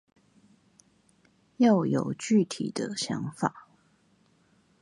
[1.57, 3.67] 要有具體的想法